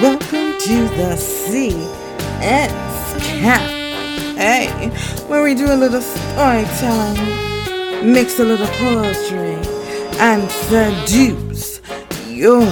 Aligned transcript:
Welcome 0.00 0.58
to 0.58 0.88
the 0.96 1.14
CS 1.14 3.22
Camp. 3.22 4.38
Hey, 4.38 4.88
where 5.28 5.42
we 5.42 5.54
do 5.54 5.66
a 5.66 5.76
little 5.76 6.00
storytelling, 6.00 8.10
mix 8.10 8.38
a 8.38 8.44
little 8.44 8.66
poetry, 8.66 9.56
and 10.18 10.50
seduce 10.50 11.82
your 12.26 12.64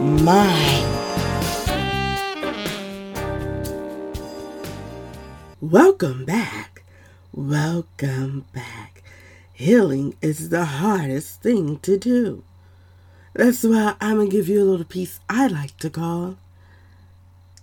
mind. 0.00 0.84
Welcome 5.60 6.24
back. 6.24 6.82
Welcome 7.32 8.46
back. 8.52 9.04
Healing 9.52 10.16
is 10.20 10.48
the 10.48 10.64
hardest 10.64 11.40
thing 11.40 11.78
to 11.82 11.96
do. 11.96 12.42
That's 13.32 13.62
why 13.62 13.94
I'm 14.00 14.16
going 14.16 14.30
to 14.30 14.36
give 14.36 14.48
you 14.48 14.60
a 14.60 14.64
little 14.64 14.84
piece 14.84 15.20
I 15.28 15.46
like 15.46 15.76
to 15.76 15.90
call 15.90 16.36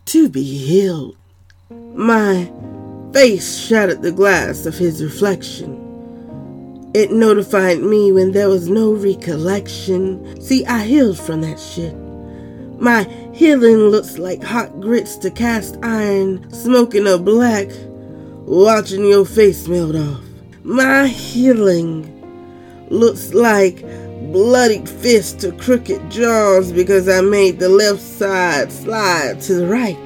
To 0.06 0.30
Be 0.30 0.44
Healed. 0.44 1.18
My 1.96 2.52
face 3.12 3.58
shattered 3.58 4.04
the 4.04 4.12
glass 4.12 4.68
of 4.68 4.78
his 4.78 5.04
reflection. 5.04 6.92
It 6.94 7.12
notified 7.12 7.80
me 7.80 8.12
when 8.12 8.32
there 8.32 8.48
was 8.48 8.70
no 8.70 8.94
recollection. 8.94 10.40
See, 10.40 10.64
I 10.68 10.84
healed 10.84 11.18
from 11.18 11.42
that 11.42 11.60
shit. 11.60 11.96
My 12.80 13.06
healing 13.34 13.78
looks 13.78 14.20
like 14.20 14.44
hot 14.44 14.80
grits 14.80 15.18
to 15.18 15.32
cast 15.32 15.76
iron, 15.82 16.52
smoking 16.54 17.08
a 17.08 17.18
black, 17.18 17.70
watching 18.46 19.06
your 19.06 19.26
face 19.26 19.68
melt 19.68 19.96
off. 19.96 20.22
My 20.64 21.08
healing 21.08 22.12
looks 22.92 23.34
like 23.34 23.84
bloodied 24.32 24.90
fist 24.90 25.40
to 25.42 25.52
crooked 25.54 26.10
jaws 26.10 26.72
because 26.72 27.08
I 27.08 27.22
made 27.22 27.60
the 27.60 27.70
left 27.70 28.02
side 28.02 28.72
slide 28.72 29.42
to 29.42 29.54
the 29.56 29.68
right. 29.68 29.98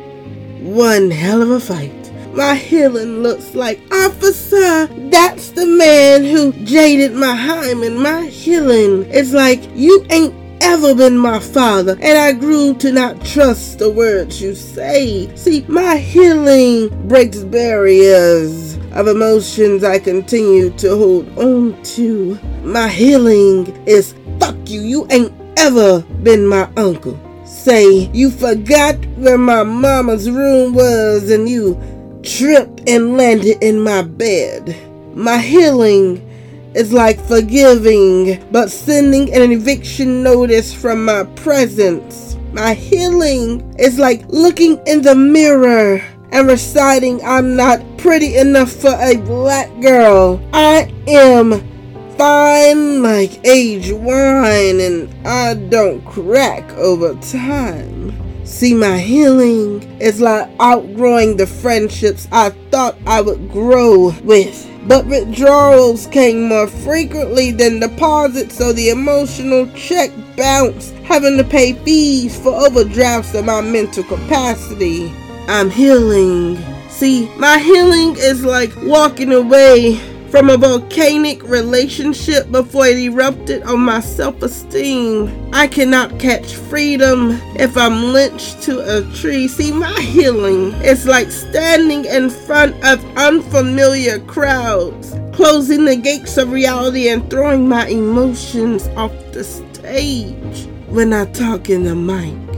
One 0.62 1.10
hell 1.10 1.42
of 1.42 1.50
a 1.50 1.60
fight. 1.60 1.94
My 2.34 2.56
healing 2.56 3.24
looks 3.24 3.56
like 3.56 3.80
officer. 3.92 4.88
That's 5.10 5.50
the 5.50 5.66
man 5.66 6.24
who 6.24 6.52
jaded 6.64 7.14
my 7.14 7.36
hymen. 7.36 7.98
My 7.98 8.28
healing 8.28 9.06
is 9.06 9.34
like 9.34 9.62
you 9.76 10.06
ain't 10.10 10.36
ever 10.62 10.94
been 10.94 11.18
my 11.18 11.40
father, 11.40 11.98
and 12.00 12.18
I 12.18 12.34
grew 12.34 12.76
to 12.76 12.92
not 12.92 13.26
trust 13.26 13.80
the 13.80 13.90
words 13.90 14.42
you 14.42 14.54
say. 14.54 15.36
See, 15.36 15.66
my 15.68 15.98
healing 15.98 16.90
breaks 17.08 17.40
barriers 17.40 18.69
of 18.94 19.08
emotions 19.08 19.84
I 19.84 20.00
continue 20.00 20.72
to 20.78 20.96
hold 20.96 21.38
on 21.38 21.82
to. 21.96 22.40
My 22.64 22.88
healing 22.88 23.68
is 23.88 24.16
fuck 24.40 24.56
you, 24.70 24.82
you 24.82 25.08
ain't 25.12 25.34
ever 25.58 26.02
been 26.24 26.48
my 26.48 26.70
uncle. 26.78 27.20
Say, 27.46 28.10
you 28.14 28.32
forgot 28.32 28.96
where 29.18 29.38
my 29.38 29.64
mama's 29.64 30.30
room 30.30 30.74
was 30.74 31.30
and 31.30 31.48
you 31.48 31.80
tripped 32.24 32.88
and 32.90 33.18
landed 33.18 33.58
in 33.64 33.80
my 33.80 34.02
bed. 34.02 34.76
My 35.16 35.38
healing 35.38 36.26
is 36.76 36.94
like 36.94 37.20
forgiving, 37.20 38.44
but 38.52 38.70
sending 38.70 39.34
an 39.34 39.52
eviction 39.52 40.24
notice 40.24 40.74
from 40.74 41.04
my 41.04 41.24
presence. 41.36 42.38
My 42.54 42.74
healing 42.74 43.76
is 43.78 44.00
like 44.00 44.24
looking 44.28 44.80
in 44.86 45.02
the 45.02 45.16
mirror 45.16 46.02
and 46.32 46.48
reciting, 46.48 47.24
I'm 47.24 47.56
not 47.56 47.82
pretty 47.98 48.38
enough 48.38 48.72
for 48.72 48.96
a 49.00 49.18
black 49.18 49.70
girl. 49.82 50.42
I 50.54 50.94
am 51.08 51.62
fine 52.18 53.02
like 53.02 53.46
age 53.46 53.92
wine, 53.92 54.80
and 54.80 55.28
I 55.28 55.54
don't 55.56 56.04
crack 56.06 56.70
over 56.74 57.16
time. 57.16 58.14
See, 58.46 58.74
my 58.74 58.98
healing 58.98 59.84
is 60.02 60.20
like 60.20 60.50
outgrowing 60.60 61.38
the 61.38 61.46
friendships 61.48 62.28
I 62.32 62.50
thought 62.72 62.98
I 63.06 63.22
would 63.22 63.52
grow 63.52 64.12
with. 64.24 64.68
But 64.88 65.06
withdrawals 65.06 66.08
came 66.08 66.48
more 66.48 66.68
frequently 66.68 67.52
than 67.52 67.80
deposits, 67.80 68.58
so 68.58 68.74
the 68.74 68.90
emotional 68.90 69.68
check 69.76 70.10
bounced, 70.36 70.94
having 71.04 71.38
to 71.38 71.44
pay 71.44 71.74
fees 71.74 72.40
for 72.40 72.54
overdrafts 72.54 73.36
of 73.36 73.46
my 73.46 73.62
mental 73.62 74.04
capacity. 74.04 75.14
I'm 75.50 75.72
healing. 75.72 76.64
See, 76.90 77.28
my 77.38 77.58
healing 77.58 78.16
is 78.20 78.46
like 78.46 78.72
walking 78.84 79.34
away 79.34 79.96
from 80.30 80.48
a 80.48 80.58
volcanic 80.58 81.42
relationship 81.42 82.52
before 82.52 82.86
it 82.86 83.00
erupted 83.00 83.64
on 83.64 83.80
my 83.80 84.00
self 84.00 84.44
esteem. 84.44 85.50
I 85.52 85.66
cannot 85.66 86.20
catch 86.20 86.54
freedom 86.54 87.32
if 87.56 87.76
I'm 87.76 88.14
lynched 88.14 88.62
to 88.64 89.00
a 89.00 89.16
tree. 89.16 89.48
See, 89.48 89.72
my 89.72 90.00
healing 90.00 90.74
is 90.84 91.08
like 91.08 91.32
standing 91.32 92.06
in 92.06 92.30
front 92.30 92.76
of 92.86 93.04
unfamiliar 93.18 94.20
crowds, 94.20 95.16
closing 95.34 95.86
the 95.86 95.96
gates 95.96 96.38
of 96.38 96.52
reality 96.52 97.10
and 97.10 97.28
throwing 97.28 97.68
my 97.68 97.88
emotions 97.88 98.88
off 98.90 99.14
the 99.32 99.44
stage 99.44 100.68
when 100.90 101.12
I 101.12 101.26
talk 101.26 101.72
in 101.72 101.86
the 101.86 101.96
mic. 101.96 102.49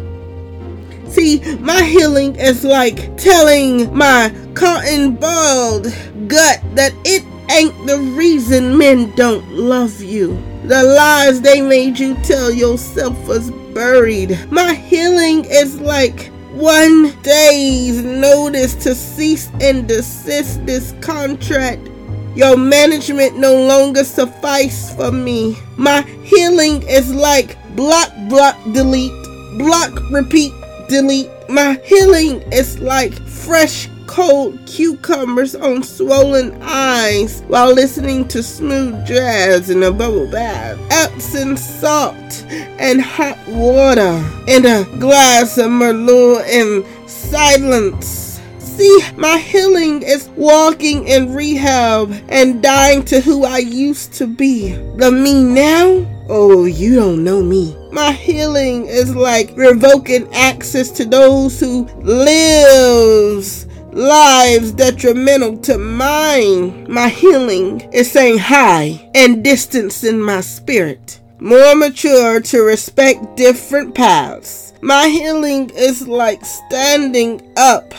See, 1.12 1.42
my 1.60 1.84
healing 1.84 2.36
is 2.38 2.64
like 2.64 3.18
telling 3.18 3.94
my 3.96 4.34
cotton 4.54 5.16
bald 5.16 5.94
gut 6.28 6.62
that 6.76 6.94
it 7.04 7.24
ain't 7.52 7.86
the 7.86 7.98
reason 8.16 8.78
men 8.78 9.14
don't 9.16 9.46
love 9.52 10.02
you. 10.02 10.42
The 10.64 10.84
lies 10.84 11.42
they 11.42 11.62
made 11.62 12.00
you 12.00 12.16
tell 12.24 12.50
yourself 12.50 13.28
was 13.28 13.52
buried. 13.74 14.40
My 14.52 14.74
healing 14.74 15.44
is 15.46 15.82
like 15.82 16.28
one 16.54 17.12
day's 17.24 18.02
notice 18.02 18.76
to 18.84 18.96
cease 18.96 19.50
and 19.60 19.88
desist 19.88 20.66
this 20.66 20.94
contract. 21.02 21.90
Your 22.36 22.56
management 22.56 23.38
no 23.38 23.54
longer 23.54 24.06
suffice 24.06 24.96
for 24.96 25.12
me. 25.12 25.58
My 25.76 26.04
healing 26.24 26.84
is 26.84 27.14
like 27.14 27.58
block, 27.76 28.10
block, 28.30 28.58
delete, 28.72 29.12
block, 29.58 29.92
repeat, 30.10 30.54
delete. 30.92 31.30
My 31.48 31.80
healing 31.86 32.42
is 32.52 32.78
like 32.80 33.14
fresh 33.14 33.88
cold 34.08 34.60
cucumbers 34.66 35.56
on 35.56 35.84
swollen 35.84 36.62
eyes 36.62 37.44
while 37.48 37.74
listening 37.74 38.28
to 38.28 38.44
smooth 38.44 39.08
jazz 39.08 39.70
in 39.70 39.84
a 39.84 39.92
bubble 39.92 40.30
bath. 40.30 40.78
Epsom 40.92 41.56
salt 41.56 42.44
and 42.78 43.02
hot 43.02 43.40
water 43.48 44.22
and 44.50 44.66
a 44.66 44.84
glass 45.00 45.58
of 45.58 45.68
Merlot 45.68 46.46
in 46.50 46.86
silence. 47.08 48.42
See, 48.60 49.00
my 49.16 49.38
healing 49.38 50.02
is 50.02 50.28
walking 50.36 51.08
in 51.08 51.34
rehab 51.34 52.14
and 52.28 52.62
dying 52.62 53.06
to 53.06 53.22
who 53.22 53.46
I 53.46 53.60
used 53.60 54.12
to 54.16 54.28
be. 54.28 54.74
The 54.98 55.10
me 55.10 55.42
now? 55.42 56.06
Oh, 56.34 56.64
you 56.64 56.96
don't 56.96 57.26
know 57.26 57.44
me. 57.44 57.76
My 57.92 58.14
healing 58.14 58.86
is 58.86 59.14
like 59.14 59.52
revoking 59.58 60.34
access 60.34 60.90
to 60.92 61.04
those 61.04 61.60
who 61.60 61.84
lives 62.04 63.68
lives 63.92 64.72
detrimental 64.72 65.58
to 65.58 65.78
mine. 65.78 66.90
My 66.90 67.10
healing 67.10 67.82
is 67.92 68.10
saying 68.10 68.38
hi 68.38 69.12
and 69.14 69.44
distance 69.44 70.06
in 70.06 70.22
my 70.22 70.40
spirit. 70.40 71.20
More 71.42 71.76
mature 71.76 72.40
to 72.40 72.62
respect 72.62 73.36
different 73.36 73.94
paths. 73.94 74.72
My 74.80 75.10
healing 75.10 75.70
is 75.76 76.08
like 76.08 76.46
standing 76.46 77.42
up 77.58 77.94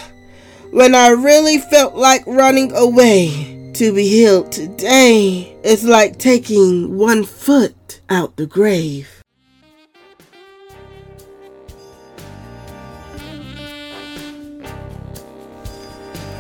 when 0.71 0.95
I 0.95 1.11
really 1.11 1.59
felt 1.59 1.97
like 1.97 2.27
running 2.27 2.73
away. 2.75 3.62
To 3.83 3.93
be 3.93 4.07
healed 4.07 4.53
today 4.53 5.59
is 5.65 5.83
like 5.83 6.17
taking 6.17 6.97
one 6.97 7.25
foot 7.25 8.01
out 8.09 8.37
the 8.37 8.47
grave. 8.47 9.09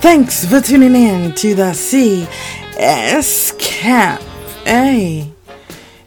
Thanks 0.01 0.45
for 0.45 0.61
tuning 0.61 0.95
in 0.95 1.35
to 1.35 1.57
the 1.57 1.73
CS 1.73 3.51
Cafe. 3.59 5.33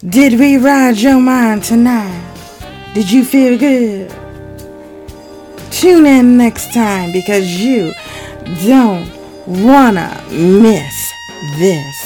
Did 0.07 0.39
we 0.39 0.55
ride 0.55 0.95
your 0.95 1.19
mind 1.19 1.65
tonight? 1.65 2.31
Did 2.93 3.11
you 3.11 3.25
feel 3.25 3.57
good? 3.57 4.09
Tune 5.69 6.05
in 6.05 6.37
next 6.37 6.73
time 6.73 7.11
because 7.11 7.59
you 7.61 7.93
don't 8.65 9.11
wanna 9.45 10.23
miss 10.31 11.04
this. 11.41 12.04